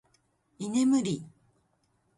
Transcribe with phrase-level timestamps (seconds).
[0.57, 1.27] 居眠り